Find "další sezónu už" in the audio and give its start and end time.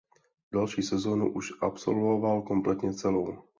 0.53-1.51